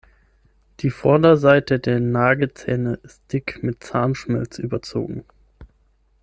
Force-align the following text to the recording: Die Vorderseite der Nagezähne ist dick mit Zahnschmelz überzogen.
Die 0.79 0.89
Vorderseite 0.89 1.77
der 1.77 1.99
Nagezähne 1.99 2.95
ist 3.03 3.21
dick 3.31 3.61
mit 3.61 3.83
Zahnschmelz 3.83 4.57
überzogen. 4.57 5.25